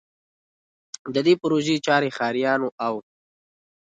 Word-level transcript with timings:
د 1.13 1.15
دې 1.25 1.33
پروژې 1.41 1.75
چارې 1.85 2.09
ښاریانو 2.17 2.69
او 2.85 2.95